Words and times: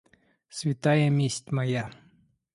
Святая 0.59 1.11
месть 1.19 1.51
моя! 1.51 1.85